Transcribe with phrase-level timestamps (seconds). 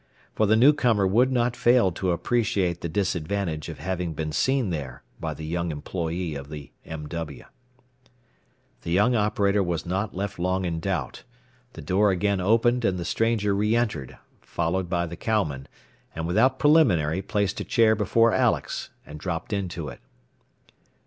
[0.33, 5.03] For the newcomer would not fail to appreciate the disadvantage of having been seen there
[5.19, 7.07] by the young employee of the M.
[7.07, 7.43] W.
[8.81, 11.23] The young operator was not left long in doubt.
[11.73, 15.67] The door again opened, and the stranger re entered, followed by the cowman,
[16.15, 19.99] and without preliminary placed a chair before Alex and dropped into it.